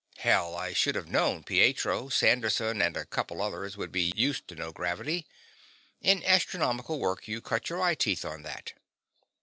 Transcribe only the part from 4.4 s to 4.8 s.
to no